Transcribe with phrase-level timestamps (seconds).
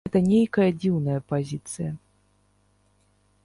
[0.05, 1.91] Гэта нейкая дзіўная пазіцыя.